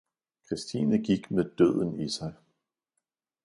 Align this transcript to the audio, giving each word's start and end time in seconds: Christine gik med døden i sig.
Christine 0.47 0.97
gik 0.99 1.31
med 1.31 1.43
døden 1.45 1.99
i 1.99 2.09
sig. 2.09 2.33